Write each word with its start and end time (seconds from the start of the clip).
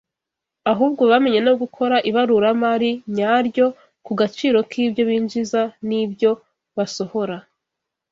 ahubwo 0.71 1.03
bamenye 1.11 1.39
no 1.47 1.53
gukora 1.61 1.95
ibaruramari 2.09 2.91
nyaryo 3.17 3.65
ku 4.05 4.11
gaciro 4.19 4.57
k’ibyo 4.69 5.03
binjiza 5.09 5.61
n’ibyo 5.87 6.31
basohora 6.77 7.37